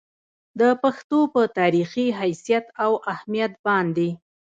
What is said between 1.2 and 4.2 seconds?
پۀ تاريخي حېثيت او اهميت باندې